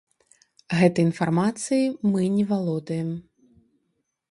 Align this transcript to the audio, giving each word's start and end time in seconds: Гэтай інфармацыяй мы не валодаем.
Гэтай 0.79 1.03
інфармацыяй 1.09 1.85
мы 2.15 2.21
не 2.39 2.43
валодаем. 2.55 3.09